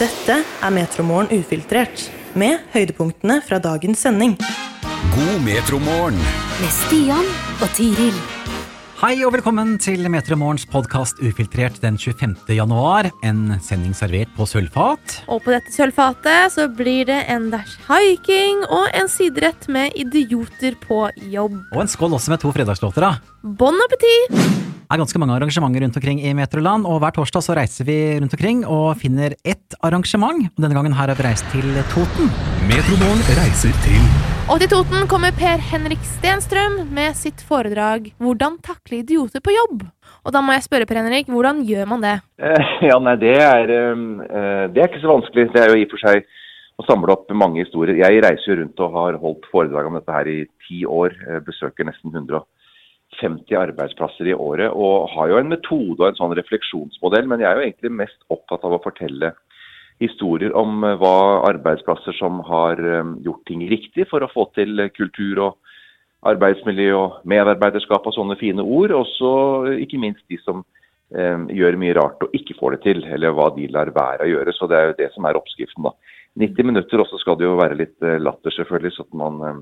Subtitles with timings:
[0.00, 2.06] Dette er Metromorgen ufiltrert,
[2.38, 4.38] med høydepunktene fra dagens sending.
[5.12, 6.16] God metromorgen.
[6.62, 7.26] med Stian
[7.60, 8.16] og Tiril.
[9.02, 12.36] Hei og velkommen til Metromorgens podkast Ufiltrert den 25.
[12.54, 13.10] januar.
[13.26, 15.18] En sending servert på sølvfat.
[15.26, 20.78] Og på dette sølvfatet så blir det en dash hiking og en siderett med idioter
[20.86, 21.58] på jobb.
[21.74, 23.10] Og en skål også med to fredagslåter.
[23.10, 23.16] da.
[23.42, 24.71] Bon appétit!
[24.92, 28.34] Er ganske mange arrangementer rundt omkring i Metroland, og hver torsdag så reiser vi rundt
[28.36, 30.50] omkring og finner ett arrangement.
[30.52, 31.64] Og denne gangen her har vi reist til
[31.94, 32.28] Toten.
[32.68, 34.04] Metromorgen reiser til
[34.52, 39.88] Og til Toten kommer Per Henrik Stenstrøm med sitt foredrag 'Hvordan takle idioter på jobb'.
[40.26, 42.20] Og da må jeg spørre Per Henrik, hvordan gjør man det?
[42.36, 45.52] Eh, Ja, nei, det er, eh, det er ikke så vanskelig.
[45.54, 46.24] Det er jo i og for seg
[46.78, 47.96] å samle opp mange historier.
[47.96, 51.16] Jeg reiser jo rundt og har holdt foredrag om dette her i ti år.
[51.30, 52.44] eh, Besøker nesten 150
[53.20, 57.28] arbeidsplasser i året og har jo en metode og en sånn refleksjonsmodell.
[57.28, 59.34] Men jeg er jo egentlig mest opptatt av å fortelle
[60.02, 64.88] historier om eh, hva arbeidsplasser som har eh, gjort ting riktig for å få til
[64.96, 65.58] kultur og
[66.28, 68.94] arbeidsmiljø og medarbeiderskap og sånne fine ord.
[68.96, 69.34] Og så
[69.70, 70.64] eh, ikke minst de som
[71.14, 74.32] eh, gjør mye rart og ikke får det til, eller hva de lar være å
[74.32, 74.56] gjøre.
[74.56, 75.94] Så det er jo det som er oppskriften, da.
[76.40, 79.58] 90 minutter, og så skal det jo være litt latter, selvfølgelig, så at man eh,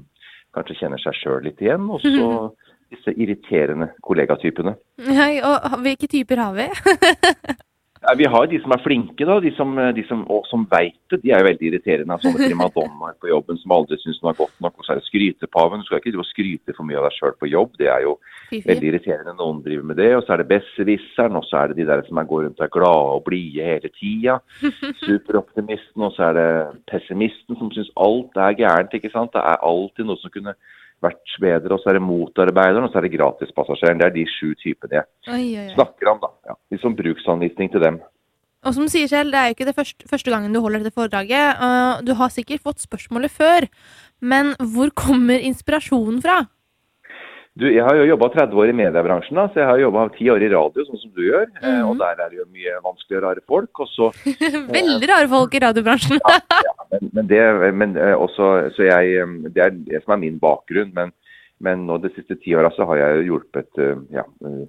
[0.54, 1.88] kanskje kjenner seg sjøl litt igjen.
[1.90, 2.28] Og så
[2.90, 4.76] disse irriterende kollegatypene.
[5.08, 6.68] Nei, og hvilke typer har vi?
[8.00, 10.96] Ja, vi har de som er flinke, da, de som, de som, og som veit
[11.12, 11.18] det.
[11.20, 12.16] De er jo veldig irriterende.
[12.22, 14.78] Sånne primadonnaer på jobben som aldri syns noe er godt nok.
[14.80, 15.82] Og så er det skrytepaven.
[15.82, 17.76] Du skal ikke skryte for mye av deg sjøl på jobb.
[17.76, 18.14] Det er jo
[18.48, 18.62] Fy, fy.
[18.70, 20.08] veldig irriterende når noen driver med det.
[20.16, 22.66] Og så er det besserwisseren, og så er det de der som går rundt og
[22.70, 24.38] er glade og blide hele tida.
[25.04, 26.48] Superoptimisten, og så er det
[26.88, 28.96] pessimisten som syns alt er gærent.
[28.96, 29.36] ikke sant?
[29.36, 30.56] Det er alltid noe som kunne
[31.04, 31.74] vært bedre.
[31.74, 34.00] Og så er det motarbeideren, og så er det gratispassasjeren.
[34.00, 35.74] Det er de sju typene jeg Oi, oi, oi.
[35.74, 36.32] snakker om, da.
[36.52, 38.00] Ja, liksom bruksanvisning til dem.
[38.60, 40.82] Og som du sier selv, det er jo ikke det første, første gangen du holder
[40.82, 41.62] dette foredraget.
[42.04, 43.66] du har sikkert fått spørsmålet før,
[44.20, 46.42] men hvor kommer inspirasjonen fra?
[47.58, 50.28] Du, jeg har jo jobba 30 år i mediebransjen, da, så jeg har jobba 10
[50.32, 51.48] år i radio, sånn som du gjør.
[51.56, 51.88] Mm -hmm.
[51.88, 53.80] Og der er det jo mye vanskelige rare folk.
[53.80, 54.10] Og så,
[54.78, 56.20] Veldig rare folk i radiobransjen.
[56.22, 60.22] ja, men, men det, men eh, også, så jeg, eh, det er det som er
[60.22, 60.94] min bakgrunn.
[60.94, 61.12] Men,
[61.58, 63.70] men nå de siste ti åra så har jeg hjulpet
[64.10, 64.22] ja,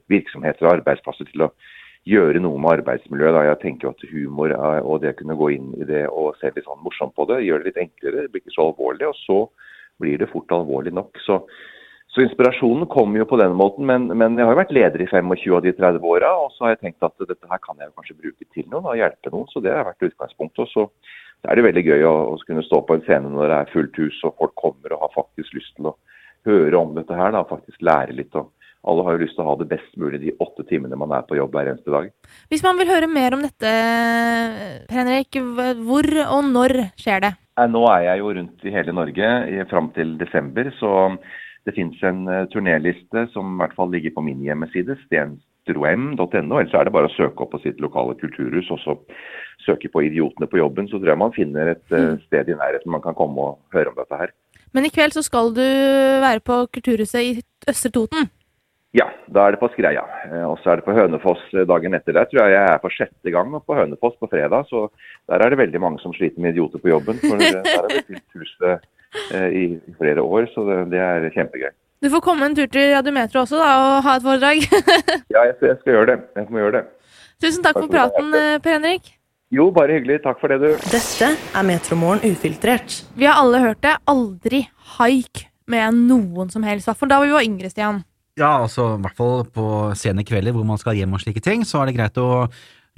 [0.09, 1.53] virksomheter og arbeidsplasser til å
[2.09, 3.33] gjøre noe med arbeidsmiljøet.
[3.33, 3.43] Da.
[3.45, 4.51] Jeg tenker at humor
[4.81, 7.43] og det å kunne gå inn i det og se litt sånn morsomt på det,
[7.45, 8.25] gjør det litt enklere.
[8.25, 9.07] Det blir ikke så alvorlig.
[9.07, 9.39] Og så
[10.01, 11.21] blir det fort alvorlig nok.
[11.25, 11.43] Så,
[12.11, 13.85] så inspirasjonen kommer jo på den måten.
[13.87, 16.67] Men, men jeg har jo vært leder i 25 av de 30 åra, og så
[16.67, 19.47] har jeg tenkt at dette her kan jeg kanskje bruke til noe, og hjelpe noen.
[19.51, 20.65] Så det har vært utgangspunktet.
[20.65, 20.87] Og så
[21.47, 24.01] er det veldig gøy å, å kunne stå på en scene når det er fullt
[24.03, 25.97] hus og folk kommer og har faktisk lyst til å
[26.49, 28.35] høre om dette her, da, faktisk lære litt.
[28.35, 28.51] og
[28.81, 31.25] alle har jo lyst til å ha det best mulig de åtte timene man er
[31.27, 32.07] på jobb hver eneste dag.
[32.49, 33.73] Hvis man vil høre mer om dette,
[34.89, 35.37] Henrik,
[35.85, 37.31] hvor og når skjer det?
[37.69, 39.29] Nå er jeg jo rundt i hele Norge
[39.69, 40.93] fram til desember, så
[41.67, 46.57] det finnes en eh, turnéliste som i hvert fall ligger på min hjemmeside, stenstroem.no.
[46.57, 48.97] Ellers er det bare å søke opp på sitt lokale kulturhus og så
[49.65, 50.89] søke på 'Idiotene på jobben'.
[50.89, 53.93] Så tror jeg man finner et eh, sted i nærheten man kan komme og høre
[53.93, 54.33] om dette her.
[54.73, 55.65] Men i kveld så skal du
[56.23, 58.29] være på Kulturhuset i Østre Toten.
[58.95, 60.03] Ja, da er det på Skreia.
[60.27, 62.13] Eh, Og så er det på Hønefoss dagen etter.
[62.13, 64.65] Der tror jeg jeg er for sjette gang på Hønefoss på fredag.
[64.67, 64.89] Så
[65.29, 67.21] der er det veldig mange som sliter med idioter på jobben.
[67.21, 68.81] For der har vi fylt huset
[69.51, 71.71] i i flere år, så det, det er kjempegøy.
[72.01, 74.63] Du får komme en tur til Radiometro også da, og ha et foredrag.
[75.35, 76.19] Ja, jeg skal, jeg skal gjøre det.
[76.39, 76.85] Jeg må gjøre det.
[77.41, 79.11] Tusen takk for praten, eh, Per Henrik.
[79.53, 80.21] Jo, bare hyggelig.
[80.23, 80.89] Takk for det, du.
[80.89, 83.01] Dette er Metromorgen ufiltrert.
[83.19, 83.93] Vi har alle hørt det.
[84.09, 84.63] Aldri
[84.97, 86.89] haik med noen som helst.
[86.97, 88.01] For da var vi jo yngre, Stian.
[88.39, 89.65] Ja, altså i hvert fall på
[89.99, 92.47] sene kvelder hvor man skal hjem og slike ting, så er det greit å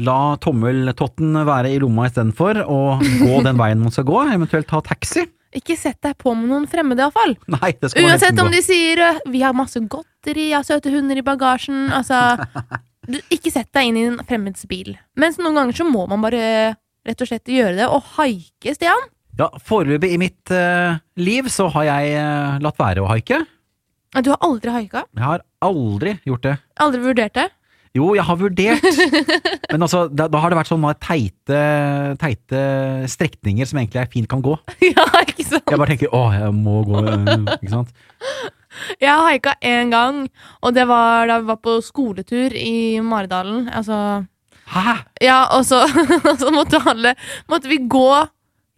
[0.03, 4.79] la tommeltotten være i lomma istedenfor, og gå den veien man skal gå, eventuelt ta
[4.85, 5.25] taxi.
[5.53, 7.35] Ikke sett deg på med noen fremmede, iallfall.
[8.01, 12.37] Uansett om de sier 'vi har masse godteri, jeg har søte hunder i bagasjen', altså
[13.11, 14.95] du, Ikke sett deg inn i en fremmeds bil.
[15.15, 16.75] Mens noen ganger så må man bare
[17.05, 19.09] rett og slett gjøre det, og haike, Stian.
[19.37, 23.41] Ja, foreløpig i mitt uh, liv så har jeg uh, latt være å haike.
[24.21, 25.07] Du har aldri haika?
[25.17, 26.57] Jeg har aldri gjort det.
[26.85, 27.47] Aldri vurdert det?
[27.93, 28.85] Jo, jeg har vurdert,
[29.71, 31.59] men altså, da, da har det vært sånne teite,
[32.17, 32.61] teite
[33.13, 34.55] strekninger som egentlig er fint kan gå.
[34.95, 35.69] ja, ikke sant?
[35.69, 37.03] Jeg bare tenker å, jeg må gå,
[37.59, 37.93] ikke sant.
[38.97, 40.23] Jeg har haika én gang,
[40.65, 43.67] og det var da vi var på skoletur i Maridalen.
[43.69, 44.23] Altså
[44.73, 44.95] Hæ?
[45.21, 45.83] Ja, og så,
[46.29, 47.13] og så måtte, alle,
[47.51, 48.09] måtte vi gå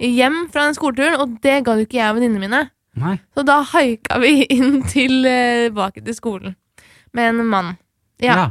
[0.03, 2.62] hjem fra den skoleturen, og det ga jo ikke jeg og venninnene mine.
[3.00, 3.15] Nei.
[3.35, 6.59] Så da haika vi inn til, eh, tilbake til skolen
[7.15, 7.75] med en mann.
[8.19, 8.35] Ja.
[8.35, 8.45] Ja.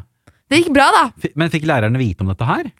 [0.50, 1.04] Det gikk bra, da.
[1.18, 2.70] F- Men fikk lærerne vite om dette her?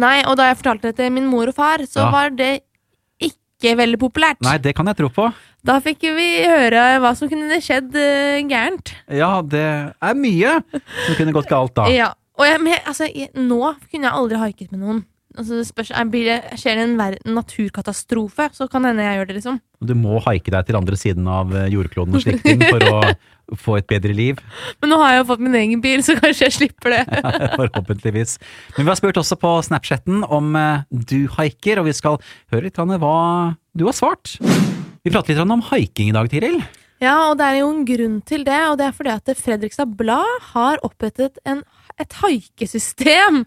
[0.00, 2.10] Nei, og da jeg fortalte det til min mor og far, så Ja.
[2.14, 2.62] var det
[3.20, 4.40] ikke veldig populært.
[4.46, 5.26] Nei, det kan jeg tro på.
[5.64, 8.94] Da fikk vi høre hva som kunne skjedd uh, gærent.
[9.12, 9.60] Ja, det
[10.00, 10.54] er mye
[11.06, 11.88] som kunne gått galt da.
[11.92, 12.12] Ja.
[12.40, 15.02] Og jeg, men jeg, altså, jeg, nå kunne jeg aldri haiket med noen.
[15.38, 19.60] Altså, det spørs, det, skjer det en naturkatastrofe, så kan hende jeg gjør det, liksom.
[19.86, 22.96] Du må haike deg til andre siden av eh, jordkloden og slike ting for å
[23.64, 24.42] få et bedre liv.
[24.82, 27.22] Men nå har jeg jo fått min egen bil, så kanskje jeg slipper det.
[27.60, 28.36] Forhåpentligvis.
[28.74, 32.18] Men vi har spurt også på Snapchatten om eh, du haiker, og vi skal
[32.50, 33.16] høre litt om hva
[33.70, 34.34] du har svart.
[34.40, 36.58] Vi prater litt om haiking i dag, Tiril.
[37.00, 39.94] Ja, og det er jo en grunn til det, og det er fordi at Fredrikstad
[39.96, 41.62] Blad har opprettet en,
[41.98, 43.42] et haikesystem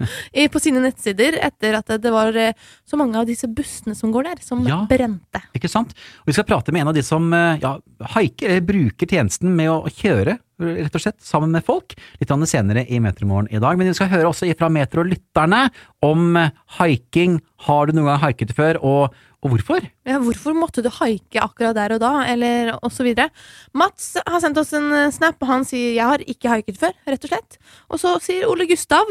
[0.51, 2.53] på sine nettsider etter at det var eh,
[2.87, 4.83] så mange av disse bussene som går der, som Ja.
[4.89, 5.41] brente.
[5.55, 5.93] Ikke sant?
[6.23, 7.77] Og vi skal prate med en av de som eh, ja,
[8.15, 12.99] haiker, bruker tjenesten med å kjøre, rett og slett, sammen med folk, litt senere i
[12.99, 13.77] Metromorgen i dag.
[13.77, 15.69] Men vi skal høre også fra Metro-lytterne
[16.05, 17.41] om eh, haiking.
[17.67, 19.83] Har du noen gang haiket før, og, og hvorfor?
[20.07, 22.71] Ja, hvorfor måtte du haike akkurat der og da, eller
[23.03, 23.29] videre.
[23.75, 26.95] Mats har sendt oss en eh, snap, og han sier 'jeg har ikke haiket før',
[27.07, 27.57] rett og slett.
[27.89, 29.05] Og så sier Ole Gustav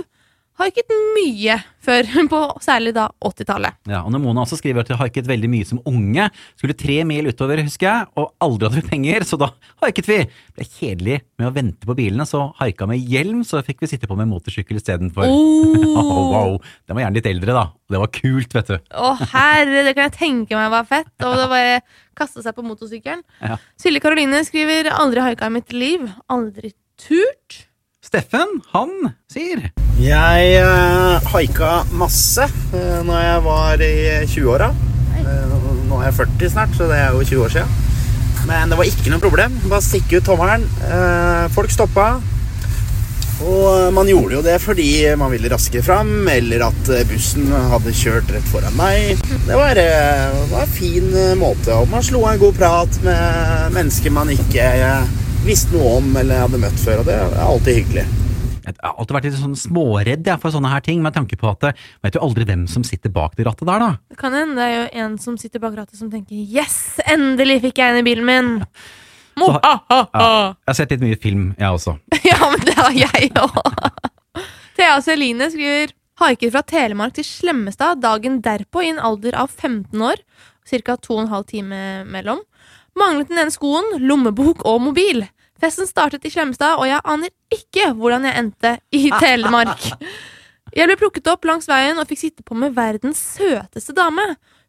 [0.58, 3.74] 'haiket mye før', på særlig da 80-tallet.
[3.90, 6.28] Ja, og Mona også skriver at hun haiket veldig mye som unge.
[6.60, 9.48] Skulle tre mil utover, husker jeg, og aldri hadde vi penger, så da
[9.82, 10.18] haiket vi.
[10.54, 14.06] Ble kjedelig med å vente på bilene, så haika med hjelm, så fikk vi sitte
[14.10, 15.26] på med motorsykkel istedenfor.
[15.26, 16.30] Oh, Oh.
[16.32, 16.54] wow.
[16.86, 17.64] Den var gjerne litt eldre, da.
[17.92, 18.76] Det var kult, vet du.
[18.96, 21.12] Å herre, det kan jeg tenke meg var fett.
[21.26, 21.80] Og det bare
[22.18, 23.22] kaste seg på motorsykkelen.
[23.42, 23.58] Ja.
[23.80, 26.08] Silje Karoline skriver 'aldri haika i mitt liv'.
[26.30, 27.66] Aldri turt.
[28.02, 29.70] Steffen, han sier
[30.02, 33.94] Jeg uh, haika masse uh, når jeg var i
[34.26, 34.72] 20-åra.
[35.22, 35.56] Eh,
[35.88, 37.80] nå er jeg 40 snart, så det er jo 20 år siden.
[38.48, 39.54] Men det var ikke noe problem.
[39.70, 40.64] Bare stikke ut tommelen.
[40.88, 42.08] Eh, folk stoppa.
[43.42, 44.88] Og man gjorde jo det fordi
[45.18, 49.22] man ville raskere fram, eller at eh, bussen hadde kjørt rett foran meg.
[49.46, 51.74] Det var, eh, det var en fin eh, måte.
[51.78, 55.14] Og man slo en god prat med mennesker man ikke eh,
[55.46, 57.02] visste noe om eller hadde møtt før.
[57.02, 58.06] Og det er alltid hyggelig.
[58.64, 61.50] Jeg har alltid vært litt sånn småredd jeg, for sånne her ting, med tanke på
[61.50, 63.90] at jeg vet jo aldri hvem som sitter bak det rattet der, da.
[64.12, 67.60] Det kan hende det er jo en som sitter bak rattet som tenker 'yes, endelig
[67.62, 68.66] fikk jeg en i bilen min'.
[69.36, 70.06] Mo, Så- ah, ah.
[70.14, 71.98] Ja, Jeg har sett litt mye film, jeg også.
[72.24, 73.56] Ja, men det har jeg òg.
[74.76, 80.00] Thea Celine skriver Haiker fra Telemark til Slemmestad dagen derpå i en alder av 15
[80.00, 80.16] år.
[80.68, 80.96] Ca.
[80.96, 82.38] 2 12 time mellom.
[82.94, 85.24] Manglet den ene skoen, lommebok og mobil.
[85.62, 89.84] Festen startet i Slemmestad, og jeg aner ikke hvordan jeg endte i Telemark.
[90.72, 94.24] Jeg ble plukket opp langs veien og fikk sitte på med verdens søteste dame.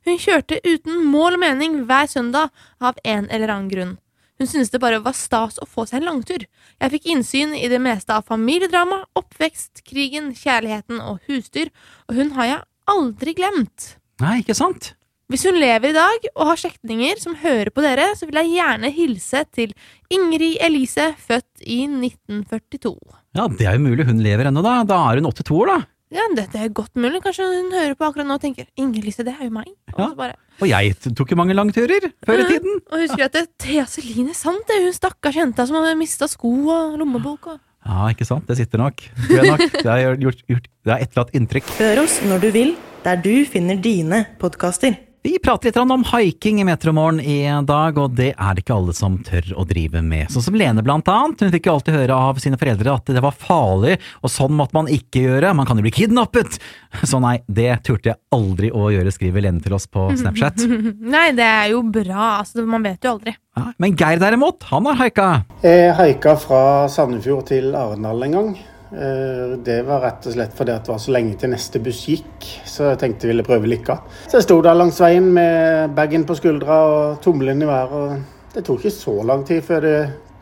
[0.05, 2.51] Hun kjørte uten mål og mening hver søndag
[2.83, 3.93] av en eller annen grunn.
[4.41, 6.43] Hun syntes det bare var stas å få seg en langtur.
[6.81, 11.71] Jeg fikk innsyn i det meste av familiedrama, oppvekst, krigen, kjærligheten og husdyr,
[12.09, 13.93] og hun har jeg aldri glemt.
[14.21, 14.91] Nei, ikke sant?
[15.33, 18.51] Hvis hun lever i dag og har slektninger som hører på dere, så vil jeg
[18.53, 19.71] gjerne hilse til
[20.13, 22.91] Ingrid Elise, født i 1942.
[23.33, 24.75] Ja, det er jo mulig hun lever ennå, da.
[24.85, 25.77] Da er hun 82 år, da.
[26.13, 27.23] Ja, det, det er godt mulig.
[27.25, 29.71] Kanskje hun hører på akkurat nå og tenker 'Ingrid Lise, det er jo meg.
[29.95, 30.09] Og, Ja.
[30.11, 32.75] så bare, Og jeg tok jo mange langturer før i tiden.
[32.91, 36.51] og husker at det, Thea Celine, sant det, hun stakkars jenta som hadde mista sko
[36.69, 38.45] og lommebok og Ja, ikke sant?
[38.47, 38.95] Det sitter nok.
[39.27, 39.71] Tror jeg nok.
[39.81, 41.65] Det har gjort, gjort, det har etterlatt inntrykk.
[41.81, 44.95] Hør oss når du vil, der du finner dine podkaster.
[45.23, 48.91] Vi prater litt om haiking i Metromorgen i dag, og det er det ikke alle
[48.97, 50.27] som tør å drive med.
[50.33, 51.39] Sånn som Lene blant annet.
[51.39, 54.75] Hun fikk jo alltid høre av sine foreldre at det var farlig, og sånn måtte
[54.75, 55.53] man ikke gjøre.
[55.55, 56.59] Man kan jo bli kidnappet!
[57.07, 60.59] Så nei, det turte jeg aldri å gjøre, skriver Lene til oss på Snapchat.
[61.15, 62.41] Nei, det er jo bra.
[62.41, 63.37] Altså, man vet jo aldri.
[63.55, 65.31] Ja, men Geir derimot, han har haika.
[65.63, 66.61] Jeg haika fra
[66.91, 68.53] Sandefjord til Arendal en gang.
[68.93, 72.45] Eh, Det var rett og slett fordi det var så lenge til neste buss gikk,
[72.65, 73.97] så jeg tenkte jeg ville prøve lykka.
[74.27, 78.21] Så jeg sto der langs veien med bagen på skuldra og tommelen i været.
[78.53, 79.97] Det tok ikke så lang tid før det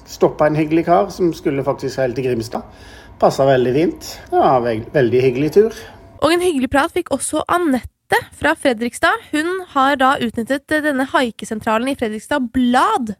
[0.06, 2.64] stoppa en hyggelig kar som skulle faktisk helt til Grimstad.
[3.20, 4.12] Passa veldig fint.
[4.32, 5.72] Det var en veldig hyggelig tur.
[6.22, 7.88] Og en hyggelig prat fikk også Anette
[8.38, 9.26] fra Fredrikstad.
[9.32, 13.14] Hun har da utnyttet denne haikesentralen i Fredrikstad Blad.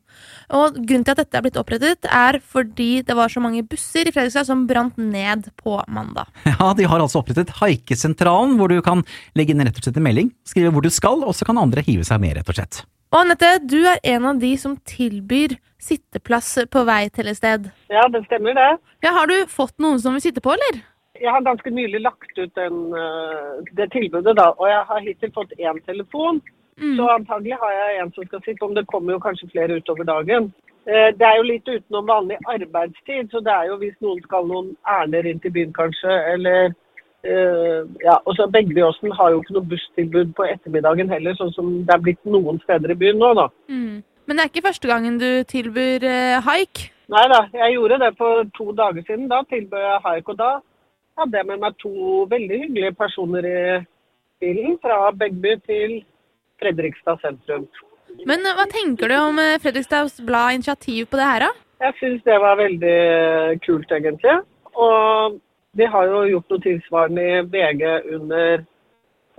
[0.52, 4.08] Og grunnen til at dette er blitt opprettet, er fordi det var så mange busser
[4.08, 6.30] i Fredrikstad som brant ned på mandag.
[6.62, 9.02] Ja, de har altså opprettet Haikesentralen, hvor du kan
[9.38, 11.84] legge inn rett og slett en melding, skrive hvor du skal, og så kan andre
[11.86, 12.84] hive seg med, rett og slett.
[13.12, 17.68] Og Anette, du er en av de som tilbyr sitteplass på vei til et sted.
[17.92, 18.70] Ja, det stemmer det.
[19.04, 20.84] Ja, Har du fått noen som vil sitte på, eller?
[21.22, 25.32] Jeg har ganske nylig lagt ut den, eh, det tilbudet, da, og jeg har hittil
[25.36, 26.42] fått én telefon.
[26.82, 30.04] Så antagelig har jeg en som skal sitte, om det kommer jo kanskje flere utover
[30.04, 30.54] dagen.
[30.88, 34.48] Eh, Det er jo litt utenom vanlig arbeidstid, så det er jo hvis noen skal
[34.48, 36.74] noen ærender inn til byen kanskje, eller
[37.24, 41.68] Eh, ja, og så Begbyåsen har jo ikke noe busstilbud på ettermiddagen heller, sånn som
[41.86, 43.46] det er blitt noen steder i byen nå, da.
[43.70, 44.02] Mm.
[44.26, 46.88] Men det er ikke første gangen du tilbyr eh, haik?
[47.14, 49.28] Nei da, jeg gjorde det for to dager siden.
[49.30, 50.52] Da tilbød jeg haik, og da
[51.22, 53.62] hadde jeg med meg to veldig hyggelige personer i
[54.42, 56.02] bilen fra Begby til
[56.62, 57.68] Fredrikstad sentrum.
[58.28, 61.52] Men eh, hva tenker du om eh, Fredrikstads Blad initiativ på det her, da?
[61.82, 62.98] Jeg syns det var veldig
[63.66, 64.36] kult, egentlig.
[64.78, 65.40] Og
[65.78, 67.88] de har jo gjort noe tilsvarende i VG
[68.18, 68.62] under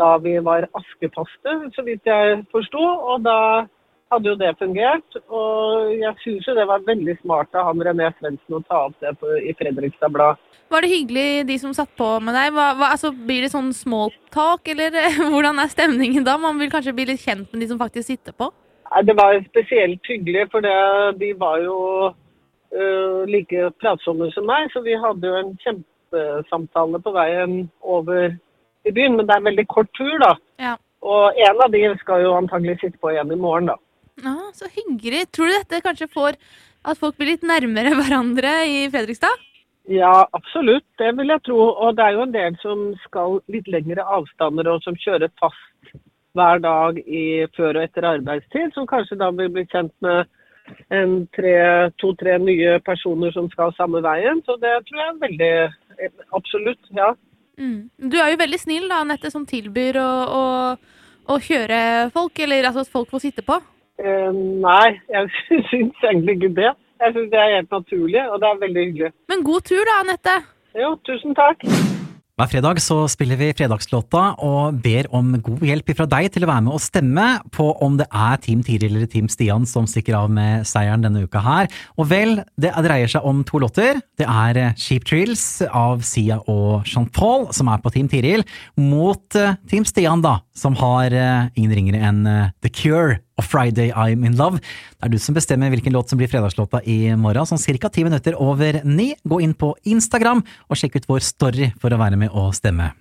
[0.01, 2.83] da vi var askefaste, så vidt jeg forsto.
[2.83, 3.39] Og da
[4.13, 5.19] hadde jo det fungert.
[5.33, 8.97] Og jeg syns jo det var veldig smart av han René Svendsen å ta opp
[9.03, 10.41] det på, i Fredrikstad Blad.
[10.73, 12.55] Var det hyggelig, de som satt på med deg?
[12.57, 16.39] Hva, hva, altså, blir det sånn small talk, eller eh, hvordan er stemningen da?
[16.41, 18.49] Man vil kanskje bli litt kjent med de som faktisk sitter på?
[18.89, 20.77] Nei, Det var spesielt hyggelig, for det,
[21.21, 21.77] de var jo
[22.09, 24.71] uh, like pratsomme som meg.
[24.73, 28.33] Så vi hadde jo en kjempesamtale på veien over
[28.89, 29.17] i byen.
[29.17, 30.35] Men det er en veldig kort tur, da.
[30.61, 30.75] Ja.
[31.03, 33.77] Og en av de skal jo antagelig sitte på igjen i morgen, da.
[34.21, 35.25] Ah, så hyggelig.
[35.33, 36.37] Tror du dette kanskje får
[36.85, 39.49] at folk blir litt nærmere hverandre i Fredrikstad?
[39.91, 40.85] Ja, absolutt.
[41.01, 41.59] Det vil jeg tro.
[41.73, 45.97] Og det er jo en del som skal litt lengre avstander, og som kjører fast
[46.39, 50.31] hver dag i før og etter arbeidstid, som kanskje da vil bli kjent med
[50.95, 54.41] en tre- to-tre nye personer som skal samme veien.
[54.47, 55.55] Så det tror jeg er veldig
[56.33, 57.11] Absolutt, ja.
[57.61, 57.91] Mm.
[58.11, 60.45] Du er jo veldig snill, da, Anette, som tilbyr å, å,
[61.31, 63.59] å kjøre folk, eller altså at folk får sitte på.
[64.01, 64.31] Eh,
[64.65, 65.33] nei, jeg
[65.71, 66.73] syns egentlig ikke det.
[67.03, 69.13] Jeg syns det er helt naturlig, og det er veldig hyggelig.
[69.29, 70.39] Men god tur, da, Anette.
[70.79, 71.67] Jo, tusen takk.
[72.33, 76.49] Hver fredag så spiller vi fredagslåta og ber om god hjelp fra deg til å
[76.49, 80.17] være med og stemme på om det er Team Tiril eller Team Stian som stikker
[80.17, 81.69] av med seieren denne uka her.
[82.01, 84.01] Og vel, det dreier seg om to låter.
[84.17, 88.47] Det er Cheap Trills av Sia og Jean Paul som er på Team Tiril,
[88.81, 93.47] mot eh, Team Stian, da, som har eh, ingen ringere enn eh, The Cure og
[93.47, 94.61] Friday I'm In Love.
[94.61, 98.05] Det er du som bestemmer hvilken låt som blir fredagslåta i morgen, sånn cirka ti
[98.07, 99.13] minutter over ni.
[99.29, 102.93] Gå inn på Instagram og sjekk ut vår story for å være med og stemme.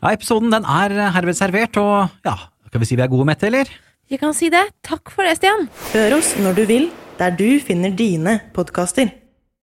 [0.00, 2.36] Ja, episoden den er herved servert, og ja,
[2.70, 3.68] skal vi si vi er gode, Mette, eller?
[4.10, 4.64] Vi kan si det.
[4.86, 5.68] Takk for det, Stian.
[5.92, 6.88] Hør oss når du vil,
[7.20, 9.12] der du finner dine podkaster.